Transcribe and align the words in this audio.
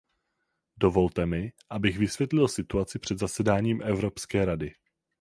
Dovolte 0.77 1.25
mi, 1.25 1.53
abych 1.69 1.97
vysvětlil 1.97 2.47
situaci 2.47 2.99
před 2.99 3.19
zasedáním 3.19 3.81
Evropské 3.81 4.45
rady. 4.45 4.73